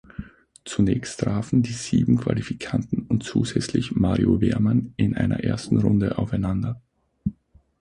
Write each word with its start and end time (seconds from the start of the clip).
Zunächst 0.65 1.19
trafen 1.19 1.61
die 1.61 1.73
sieben 1.73 2.17
Qualifikanten 2.17 3.05
und 3.05 3.23
zusätzlich 3.23 3.91
Mario 3.91 4.41
Wehrmann 4.41 4.95
in 4.97 5.15
einer 5.15 5.43
ersten 5.43 5.79
Runde 5.79 6.17
aufeinander. 6.17 6.81